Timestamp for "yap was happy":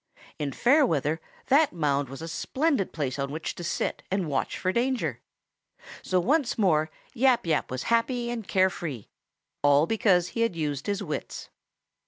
7.45-8.31